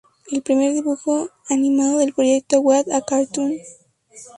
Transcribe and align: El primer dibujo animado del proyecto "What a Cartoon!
El 0.31 0.41
primer 0.41 0.73
dibujo 0.73 1.29
animado 1.47 1.99
del 1.99 2.11
proyecto 2.11 2.59
"What 2.59 2.87
a 2.91 3.01
Cartoon! 3.01 3.53